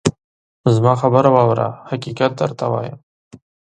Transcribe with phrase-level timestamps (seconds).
[0.75, 1.67] زما خبره واوره!
[1.89, 2.97] حقیقت درته وایم.